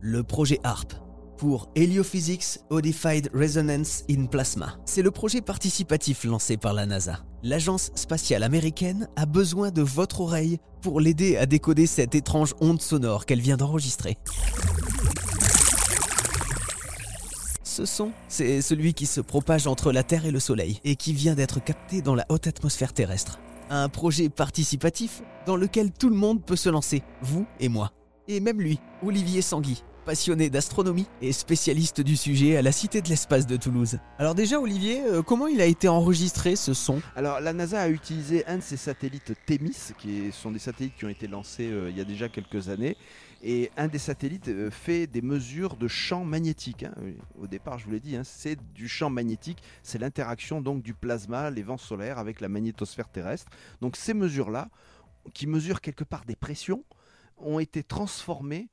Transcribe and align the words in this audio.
le 0.00 0.22
projet 0.22 0.60
HARP 0.64 0.94
pour 1.36 1.70
Heliophysics 1.76 2.58
Odified 2.70 3.30
Resonance 3.32 4.04
in 4.10 4.26
Plasma. 4.26 4.76
C'est 4.84 5.02
le 5.02 5.10
projet 5.10 5.40
participatif 5.40 6.24
lancé 6.24 6.56
par 6.56 6.72
la 6.72 6.86
NASA. 6.86 7.20
L'agence 7.42 7.92
spatiale 7.94 8.42
américaine 8.42 9.08
a 9.16 9.24
besoin 9.24 9.70
de 9.70 9.82
votre 9.82 10.20
oreille 10.20 10.58
pour 10.82 11.00
l'aider 11.00 11.36
à 11.36 11.46
décoder 11.46 11.86
cette 11.86 12.14
étrange 12.14 12.54
onde 12.60 12.82
sonore 12.82 13.24
qu'elle 13.24 13.40
vient 13.40 13.56
d'enregistrer. 13.56 14.18
Ce 17.62 17.84
son, 17.84 18.10
c'est 18.28 18.60
celui 18.60 18.92
qui 18.92 19.06
se 19.06 19.20
propage 19.20 19.68
entre 19.68 19.92
la 19.92 20.02
Terre 20.02 20.26
et 20.26 20.32
le 20.32 20.40
Soleil 20.40 20.80
et 20.82 20.96
qui 20.96 21.12
vient 21.12 21.36
d'être 21.36 21.62
capté 21.62 22.02
dans 22.02 22.16
la 22.16 22.26
haute 22.28 22.48
atmosphère 22.48 22.92
terrestre. 22.92 23.38
Un 23.70 23.88
projet 23.88 24.28
participatif 24.28 25.22
dans 25.46 25.56
lequel 25.56 25.92
tout 25.92 26.08
le 26.08 26.16
monde 26.16 26.42
peut 26.44 26.56
se 26.56 26.68
lancer, 26.68 27.04
vous 27.22 27.46
et 27.60 27.68
moi. 27.68 27.92
Et 28.30 28.40
même 28.40 28.60
lui, 28.60 28.78
Olivier 29.02 29.40
Sanguy, 29.40 29.82
passionné 30.04 30.50
d'astronomie 30.50 31.06
et 31.22 31.32
spécialiste 31.32 32.02
du 32.02 32.14
sujet 32.14 32.58
à 32.58 32.62
la 32.62 32.72
Cité 32.72 33.00
de 33.00 33.08
l'Espace 33.08 33.46
de 33.46 33.56
Toulouse. 33.56 33.98
Alors 34.18 34.34
déjà 34.34 34.60
Olivier, 34.60 35.00
euh, 35.02 35.22
comment 35.22 35.46
il 35.46 35.62
a 35.62 35.64
été 35.64 35.88
enregistré 35.88 36.54
ce 36.54 36.74
son? 36.74 37.00
Alors 37.16 37.40
la 37.40 37.54
NASA 37.54 37.80
a 37.80 37.88
utilisé 37.88 38.44
un 38.46 38.58
de 38.58 38.62
ses 38.62 38.76
satellites 38.76 39.32
Thémis, 39.46 39.94
qui 39.98 40.30
sont 40.30 40.50
des 40.50 40.58
satellites 40.58 40.94
qui 40.94 41.06
ont 41.06 41.08
été 41.08 41.26
lancés 41.26 41.70
euh, 41.70 41.88
il 41.88 41.96
y 41.96 42.02
a 42.02 42.04
déjà 42.04 42.28
quelques 42.28 42.68
années. 42.68 42.98
Et 43.42 43.70
un 43.78 43.88
des 43.88 43.98
satellites 43.98 44.48
euh, 44.48 44.70
fait 44.70 45.06
des 45.06 45.22
mesures 45.22 45.76
de 45.76 45.88
champ 45.88 46.22
magnétique. 46.22 46.82
hein. 46.82 46.92
Au 47.40 47.46
départ, 47.46 47.78
je 47.78 47.86
vous 47.86 47.92
l'ai 47.92 48.00
dit, 48.00 48.14
hein, 48.14 48.24
c'est 48.24 48.58
du 48.74 48.88
champ 48.88 49.08
magnétique. 49.08 49.62
C'est 49.82 49.98
l'interaction 49.98 50.60
donc 50.60 50.82
du 50.82 50.92
plasma, 50.92 51.50
les 51.50 51.62
vents 51.62 51.78
solaires 51.78 52.18
avec 52.18 52.42
la 52.42 52.50
magnétosphère 52.50 53.08
terrestre. 53.08 53.50
Donc 53.80 53.96
ces 53.96 54.12
mesures-là, 54.12 54.68
qui 55.32 55.46
mesurent 55.46 55.80
quelque 55.80 56.04
part 56.04 56.26
des 56.26 56.36
pressions, 56.36 56.84
ont 57.38 57.58
été 57.58 57.82
transformées 57.82 58.68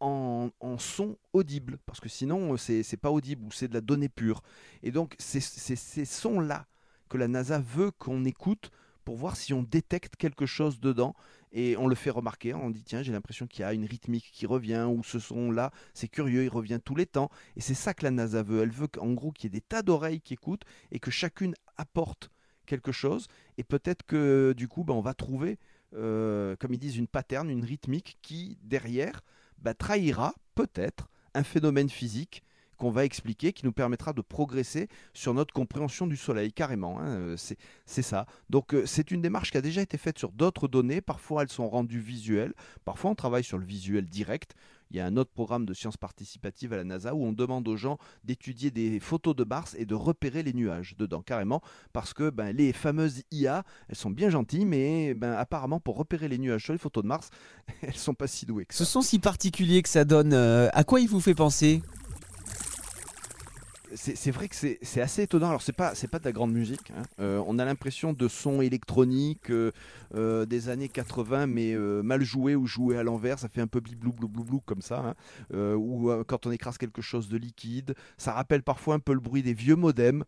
en, 0.00 0.50
en 0.60 0.78
son 0.78 1.16
audible. 1.32 1.78
Parce 1.86 2.00
que 2.00 2.08
sinon, 2.08 2.56
c'est 2.56 2.82
c'est 2.82 2.96
pas 2.96 3.10
audible 3.10 3.44
ou 3.44 3.52
c'est 3.52 3.68
de 3.68 3.74
la 3.74 3.80
donnée 3.80 4.08
pure. 4.08 4.42
Et 4.82 4.90
donc, 4.90 5.14
c'est 5.18 5.40
ces 5.40 6.04
sons-là 6.04 6.66
que 7.08 7.18
la 7.18 7.28
NASA 7.28 7.58
veut 7.58 7.90
qu'on 7.90 8.24
écoute 8.24 8.70
pour 9.04 9.16
voir 9.16 9.36
si 9.36 9.52
on 9.52 9.62
détecte 9.62 10.16
quelque 10.16 10.46
chose 10.46 10.80
dedans. 10.80 11.14
Et 11.52 11.76
on 11.76 11.86
le 11.86 11.94
fait 11.94 12.10
remarquer, 12.10 12.52
on 12.52 12.70
dit 12.70 12.82
tiens 12.82 13.02
j'ai 13.02 13.12
l'impression 13.12 13.46
qu'il 13.46 13.60
y 13.60 13.64
a 13.64 13.72
une 13.72 13.84
rythmique 13.84 14.30
qui 14.32 14.44
revient, 14.44 14.88
ou 14.90 15.04
ce 15.04 15.20
son-là, 15.20 15.70
c'est 15.92 16.08
curieux, 16.08 16.42
il 16.42 16.48
revient 16.48 16.80
tous 16.84 16.96
les 16.96 17.06
temps. 17.06 17.30
Et 17.56 17.60
c'est 17.60 17.74
ça 17.74 17.94
que 17.94 18.04
la 18.04 18.10
NASA 18.10 18.42
veut. 18.42 18.62
Elle 18.62 18.72
veut 18.72 18.88
qu'en 18.88 19.12
gros 19.12 19.30
qu'il 19.30 19.44
y 19.44 19.46
ait 19.48 19.60
des 19.60 19.60
tas 19.60 19.82
d'oreilles 19.82 20.20
qui 20.20 20.34
écoutent 20.34 20.64
et 20.90 20.98
que 20.98 21.10
chacune 21.10 21.54
apporte 21.76 22.30
quelque 22.66 22.92
chose. 22.92 23.28
Et 23.58 23.62
peut-être 23.64 24.02
que 24.04 24.52
du 24.56 24.66
coup 24.68 24.84
ben, 24.84 24.94
on 24.94 25.00
va 25.00 25.14
trouver, 25.14 25.58
euh, 25.94 26.56
comme 26.56 26.72
ils 26.72 26.78
disent, 26.78 26.96
une 26.96 27.08
pattern, 27.08 27.50
une 27.50 27.64
rythmique 27.64 28.18
qui 28.22 28.58
derrière 28.62 29.22
bah, 29.58 29.74
trahira 29.74 30.34
peut-être 30.54 31.08
un 31.34 31.42
phénomène 31.42 31.88
physique 31.88 32.43
qu'on 32.76 32.90
va 32.90 33.04
expliquer, 33.04 33.52
qui 33.52 33.64
nous 33.64 33.72
permettra 33.72 34.12
de 34.12 34.22
progresser 34.22 34.88
sur 35.12 35.34
notre 35.34 35.52
compréhension 35.54 36.06
du 36.06 36.16
Soleil, 36.16 36.52
carrément. 36.52 37.00
hein, 37.00 37.06
euh, 37.06 37.36
c'est 37.86 38.02
ça. 38.02 38.26
Donc 38.50 38.74
euh, 38.74 38.86
c'est 38.86 39.10
une 39.10 39.22
démarche 39.22 39.50
qui 39.50 39.58
a 39.58 39.62
déjà 39.62 39.82
été 39.82 39.98
faite 39.98 40.18
sur 40.18 40.32
d'autres 40.32 40.68
données. 40.68 41.00
Parfois 41.00 41.42
elles 41.42 41.48
sont 41.48 41.68
rendues 41.68 42.00
visuelles, 42.00 42.54
parfois 42.84 43.10
on 43.10 43.14
travaille 43.14 43.44
sur 43.44 43.58
le 43.58 43.64
visuel 43.64 44.06
direct. 44.06 44.54
Il 44.90 44.98
y 44.98 45.00
a 45.00 45.06
un 45.06 45.16
autre 45.16 45.32
programme 45.32 45.64
de 45.66 45.74
sciences 45.74 45.96
participatives 45.96 46.72
à 46.72 46.76
la 46.76 46.84
NASA 46.84 47.14
où 47.14 47.24
on 47.24 47.32
demande 47.32 47.66
aux 47.66 47.76
gens 47.76 47.98
d'étudier 48.22 48.70
des 48.70 49.00
photos 49.00 49.34
de 49.34 49.42
Mars 49.42 49.74
et 49.76 49.86
de 49.86 49.94
repérer 49.94 50.42
les 50.44 50.52
nuages 50.52 50.94
dedans, 50.96 51.20
carrément, 51.20 51.62
parce 51.92 52.14
que 52.14 52.30
ben, 52.30 52.54
les 52.54 52.72
fameuses 52.72 53.22
IA, 53.32 53.64
elles 53.88 53.96
sont 53.96 54.10
bien 54.10 54.30
gentilles, 54.30 54.66
mais 54.66 55.14
ben, 55.14 55.32
apparemment 55.32 55.80
pour 55.80 55.96
repérer 55.96 56.28
les 56.28 56.38
nuages 56.38 56.62
sur 56.62 56.72
les 56.72 56.78
photos 56.78 57.02
de 57.02 57.08
Mars, 57.08 57.30
elles 57.82 57.96
sont 57.96 58.14
pas 58.14 58.28
si 58.28 58.46
douées 58.46 58.66
que 58.66 58.74
ça. 58.74 58.84
Ce 58.84 58.90
son 58.90 59.02
si 59.02 59.18
particulier 59.18 59.82
que 59.82 59.88
ça 59.88 60.04
donne, 60.04 60.32
euh, 60.32 60.68
à 60.72 60.84
quoi 60.84 61.00
il 61.00 61.08
vous 61.08 61.20
fait 61.20 61.34
penser? 61.34 61.82
C'est 63.94 64.30
vrai 64.30 64.48
que 64.48 64.54
c'est 64.54 65.00
assez 65.00 65.22
étonnant. 65.22 65.48
Alors 65.48 65.62
c'est 65.62 65.72
pas 65.72 65.92
pas 66.10 66.18
de 66.18 66.24
la 66.24 66.32
grande 66.32 66.52
musique. 66.52 66.90
hein. 66.96 67.02
Euh, 67.20 67.42
on 67.46 67.58
a 67.58 67.64
l'impression 67.64 68.12
de 68.12 68.28
sons 68.28 68.60
électroniques 68.60 69.50
euh, 69.50 69.70
euh, 70.14 70.44
des 70.46 70.68
années 70.68 70.88
80, 70.88 71.46
mais 71.46 71.74
mal 72.02 72.22
joués 72.22 72.56
ou 72.56 72.66
joués 72.66 72.98
à 72.98 73.02
l'envers. 73.02 73.38
Ça 73.38 73.48
fait 73.48 73.60
un 73.60 73.66
peu 73.66 73.80
bliblou 73.80 74.12
blou 74.12 74.28
blou 74.28 74.44
blou 74.44 74.60
comme 74.60 74.82
ça. 74.82 75.14
hein. 75.52 75.74
Ou 75.74 76.10
quand 76.26 76.46
on 76.46 76.50
écrase 76.50 76.78
quelque 76.78 77.02
chose 77.02 77.28
de 77.28 77.36
liquide, 77.36 77.94
ça 78.18 78.32
rappelle 78.32 78.62
parfois 78.62 78.94
un 78.94 79.00
peu 79.00 79.12
le 79.14 79.20
bruit 79.20 79.42
des 79.42 79.54
vieux 79.54 79.76
modems. 79.76 80.24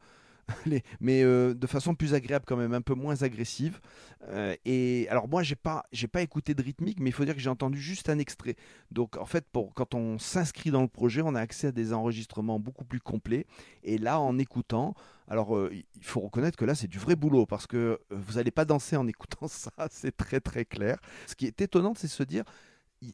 Mais 1.00 1.22
euh, 1.22 1.54
de 1.54 1.66
façon 1.66 1.94
plus 1.94 2.14
agréable 2.14 2.44
quand 2.46 2.56
même, 2.56 2.74
un 2.74 2.80
peu 2.80 2.94
moins 2.94 3.22
agressive. 3.22 3.80
Euh, 4.28 4.54
et 4.64 5.06
alors 5.08 5.28
moi 5.28 5.42
j'ai 5.42 5.56
pas 5.56 5.84
j'ai 5.92 6.08
pas 6.08 6.22
écouté 6.22 6.54
de 6.54 6.62
rythmique, 6.62 7.00
mais 7.00 7.10
il 7.10 7.12
faut 7.12 7.24
dire 7.24 7.34
que 7.34 7.40
j'ai 7.40 7.50
entendu 7.50 7.80
juste 7.80 8.08
un 8.08 8.18
extrait. 8.18 8.56
Donc 8.90 9.16
en 9.16 9.26
fait 9.26 9.44
pour 9.52 9.74
quand 9.74 9.94
on 9.94 10.18
s'inscrit 10.18 10.70
dans 10.70 10.82
le 10.82 10.88
projet, 10.88 11.22
on 11.22 11.34
a 11.34 11.40
accès 11.40 11.68
à 11.68 11.72
des 11.72 11.92
enregistrements 11.92 12.58
beaucoup 12.58 12.84
plus 12.84 13.00
complets. 13.00 13.46
Et 13.82 13.98
là 13.98 14.20
en 14.20 14.38
écoutant, 14.38 14.94
alors 15.28 15.56
euh, 15.56 15.70
il 15.72 16.04
faut 16.04 16.20
reconnaître 16.20 16.56
que 16.56 16.64
là 16.64 16.74
c'est 16.74 16.88
du 16.88 16.98
vrai 16.98 17.16
boulot 17.16 17.46
parce 17.46 17.66
que 17.66 18.00
vous 18.10 18.34
n'allez 18.34 18.50
pas 18.50 18.64
danser 18.64 18.96
en 18.96 19.06
écoutant 19.06 19.48
ça, 19.48 19.70
c'est 19.90 20.16
très 20.16 20.40
très 20.40 20.64
clair. 20.64 20.98
Ce 21.26 21.34
qui 21.34 21.46
est 21.46 21.60
étonnant, 21.60 21.94
c'est 21.96 22.08
se 22.08 22.22
dire 22.22 22.44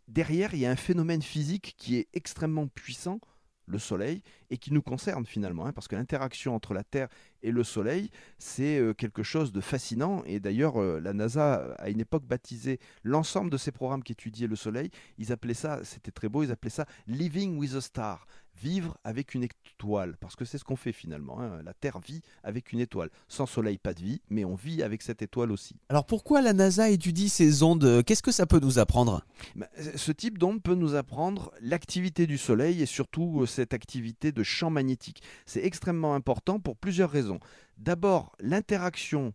derrière 0.09 0.54
il 0.54 0.60
y 0.60 0.66
a 0.66 0.71
un 0.71 0.76
phénomène 0.76 1.22
physique 1.22 1.75
qui 1.76 1.97
est 1.97 2.09
extrêmement 2.12 2.69
puissant 2.69 3.21
le 3.67 3.78
Soleil 3.78 4.23
et 4.50 4.59
qui 4.59 4.73
nous 4.73 4.83
concerne 4.83 5.25
finalement, 5.27 5.67
hein, 5.67 5.73
parce 5.73 5.89
que 5.89 5.97
l'interaction 5.97 6.55
entre 6.55 6.75
la 6.75 6.84
Terre 6.84 7.09
et 7.43 7.50
le 7.50 7.65
Soleil, 7.65 8.11
c'est 8.39 8.78
euh, 8.78 8.95
quelque 8.95 9.23
chose 9.23 9.53
de 9.53 9.61
fascinant. 9.61 10.23
Et 10.27 10.41
d'ailleurs, 10.41 10.81
euh, 10.81 11.00
la 11.00 11.12
NASA, 11.12 11.75
à 11.78 11.91
une 11.91 12.01
époque, 12.01 12.25
baptisait 12.25 12.78
l'ensemble 13.03 13.51
de 13.51 13.56
ces 13.56 13.72
programmes 13.72 14.03
qui 14.03 14.12
étudiaient 14.12 14.47
le 14.47 14.56
Soleil, 14.56 14.91
ils 15.19 15.33
appelaient 15.33 15.55
ça, 15.55 15.84
c'était 15.84 16.11
très 16.11 16.28
beau, 16.28 16.43
ils 16.43 16.53
appelaient 16.53 16.71
ça 16.71 16.87
Living 17.06 17.56
with 17.59 17.75
a 17.75 17.81
Star, 17.81 18.27
vivre 18.61 18.97
avec 19.05 19.35
une 19.35 19.45
étoile, 19.45 20.17
parce 20.21 20.37
que 20.37 20.45
c'est 20.45 20.59
ce 20.59 20.65
qu'on 20.65 20.77
fait 20.77 20.93
finalement. 20.93 21.41
hein. 21.41 21.63
La 21.65 21.75
Terre 21.75 21.99
vit 22.01 22.21
avec 22.43 22.73
une 22.73 22.81
étoile. 22.81 23.11
Sans 23.29 23.47
Soleil, 23.47 23.79
pas 23.79 23.95
de 23.95 24.01
vie, 24.01 24.21
mais 24.31 24.45
on 24.45 24.55
vit 24.55 24.83
avec 24.83 25.03
cette 25.03 25.23
étoile 25.23 25.51
aussi. 25.51 25.77
Alors 25.89 26.07
pourquoi 26.07 26.43
la 26.43 26.53
NASA 26.53 26.89
étudie 26.91 27.29
ces 27.29 27.63
ondes? 27.63 28.03
Qu'est-ce 28.05 28.23
que 28.23 28.31
ça 28.33 28.47
peut 28.47 28.61
nous 28.61 28.79
apprendre? 28.79 29.25
Ben, 29.57 29.67
Ce 29.97 30.13
type 30.13 30.39
d'onde 30.39 30.63
peut 30.63 30.75
nous 30.75 30.95
apprendre 30.95 31.53
l'activité 31.61 32.27
du 32.27 32.39
Soleil 32.39 32.83
et 32.83 32.87
surtout 32.87 33.43
euh, 33.43 33.47
cette 33.47 33.75
activité 33.75 34.33
de 34.33 34.43
champ 34.43 34.71
magnétique. 34.71 35.23
C'est 35.47 35.65
extrêmement 35.65 36.15
important 36.15 36.61
pour 36.61 36.77
plusieurs 36.77 37.11
raisons. 37.11 37.41
D'abord, 37.79 38.37
l'interaction 38.39 39.34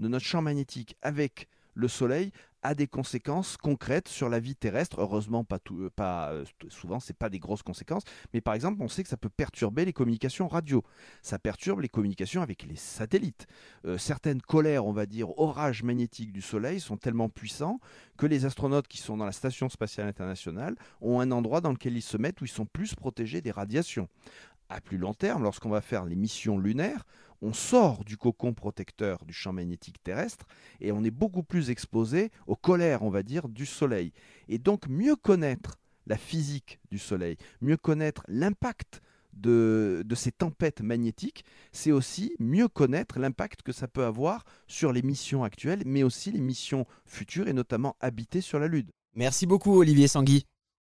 de 0.00 0.08
notre 0.08 0.24
champ 0.26 0.42
magnétique 0.42 0.96
avec 1.02 1.48
le 1.74 1.88
Soleil 1.88 2.32
a 2.64 2.74
des 2.74 2.86
conséquences 2.86 3.58
concrètes 3.58 4.08
sur 4.08 4.30
la 4.30 4.40
vie 4.40 4.56
terrestre. 4.56 5.00
Heureusement, 5.00 5.44
pas, 5.44 5.58
tout, 5.58 5.82
euh, 5.82 5.90
pas 5.94 6.32
euh, 6.32 6.44
souvent, 6.68 6.98
c'est 6.98 7.16
pas 7.16 7.28
des 7.28 7.38
grosses 7.38 7.62
conséquences, 7.62 8.04
mais 8.32 8.40
par 8.40 8.54
exemple, 8.54 8.82
on 8.82 8.88
sait 8.88 9.02
que 9.02 9.08
ça 9.10 9.18
peut 9.18 9.28
perturber 9.28 9.84
les 9.84 9.92
communications 9.92 10.48
radio. 10.48 10.82
Ça 11.22 11.38
perturbe 11.38 11.80
les 11.80 11.90
communications 11.90 12.40
avec 12.40 12.64
les 12.64 12.76
satellites. 12.76 13.46
Euh, 13.84 13.98
certaines 13.98 14.40
colères, 14.40 14.86
on 14.86 14.92
va 14.92 15.04
dire, 15.04 15.38
orages 15.38 15.82
magnétiques 15.82 16.32
du 16.32 16.40
Soleil 16.40 16.80
sont 16.80 16.96
tellement 16.96 17.28
puissants 17.28 17.80
que 18.16 18.26
les 18.26 18.46
astronautes 18.46 18.88
qui 18.88 18.98
sont 18.98 19.18
dans 19.18 19.26
la 19.26 19.32
Station 19.32 19.68
spatiale 19.68 20.08
internationale 20.08 20.74
ont 21.02 21.20
un 21.20 21.30
endroit 21.32 21.60
dans 21.60 21.70
lequel 21.70 21.96
ils 21.96 22.02
se 22.02 22.16
mettent 22.16 22.40
où 22.40 22.46
ils 22.46 22.48
sont 22.48 22.66
plus 22.66 22.94
protégés 22.94 23.42
des 23.42 23.50
radiations. 23.50 24.08
À 24.68 24.80
plus 24.80 24.98
long 24.98 25.14
terme, 25.14 25.42
lorsqu'on 25.42 25.68
va 25.68 25.80
faire 25.80 26.04
les 26.04 26.16
missions 26.16 26.58
lunaires, 26.58 27.04
on 27.42 27.52
sort 27.52 28.04
du 28.04 28.16
cocon 28.16 28.54
protecteur 28.54 29.24
du 29.26 29.34
champ 29.34 29.52
magnétique 29.52 30.02
terrestre 30.02 30.46
et 30.80 30.92
on 30.92 31.04
est 31.04 31.10
beaucoup 31.10 31.42
plus 31.42 31.70
exposé 31.70 32.30
aux 32.46 32.56
colères, 32.56 33.02
on 33.02 33.10
va 33.10 33.22
dire, 33.22 33.48
du 33.48 33.66
Soleil. 33.66 34.12
Et 34.48 34.58
donc 34.58 34.88
mieux 34.88 35.16
connaître 35.16 35.76
la 36.06 36.16
physique 36.16 36.80
du 36.90 36.98
Soleil, 36.98 37.36
mieux 37.60 37.76
connaître 37.76 38.24
l'impact 38.28 39.02
de, 39.34 40.04
ces 40.14 40.32
tempêtes 40.32 40.80
magnétiques, 40.80 41.44
c'est 41.72 41.92
aussi 41.92 42.34
mieux 42.38 42.68
connaître 42.68 43.18
l'impact 43.18 43.62
que 43.62 43.72
ça 43.72 43.88
peut 43.88 44.04
avoir 44.04 44.44
sur 44.68 44.92
les 44.92 45.02
missions 45.02 45.44
actuelles, 45.44 45.82
mais 45.84 46.02
aussi 46.02 46.30
les 46.30 46.40
missions 46.40 46.86
futures 47.04 47.48
et 47.48 47.52
notamment 47.52 47.96
habiter 48.00 48.40
sur 48.40 48.58
la 48.58 48.68
Lune. 48.68 48.90
Merci 49.14 49.46
beaucoup 49.46 49.78
Olivier 49.78 50.08
Sanguy. 50.08 50.46